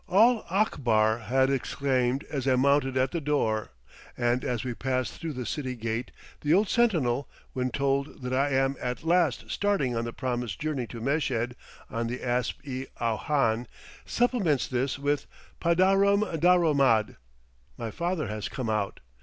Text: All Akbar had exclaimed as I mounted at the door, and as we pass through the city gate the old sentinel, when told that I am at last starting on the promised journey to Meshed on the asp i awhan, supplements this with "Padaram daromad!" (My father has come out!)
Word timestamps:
All 0.09 0.43
Akbar 0.49 1.19
had 1.19 1.51
exclaimed 1.51 2.23
as 2.23 2.47
I 2.47 2.55
mounted 2.55 2.97
at 2.97 3.11
the 3.11 3.21
door, 3.21 3.69
and 4.17 4.43
as 4.43 4.63
we 4.63 4.73
pass 4.73 5.11
through 5.11 5.33
the 5.33 5.45
city 5.45 5.75
gate 5.75 6.09
the 6.39 6.55
old 6.55 6.69
sentinel, 6.69 7.29
when 7.53 7.69
told 7.69 8.23
that 8.23 8.33
I 8.33 8.49
am 8.49 8.75
at 8.81 9.03
last 9.03 9.51
starting 9.51 9.95
on 9.95 10.03
the 10.03 10.11
promised 10.11 10.59
journey 10.59 10.87
to 10.87 11.01
Meshed 11.01 11.53
on 11.87 12.07
the 12.07 12.23
asp 12.23 12.61
i 12.65 12.87
awhan, 12.99 13.67
supplements 14.03 14.67
this 14.67 14.97
with 14.97 15.27
"Padaram 15.61 16.23
daromad!" 16.39 17.17
(My 17.77 17.91
father 17.91 18.25
has 18.25 18.49
come 18.49 18.71
out!) 18.71 19.01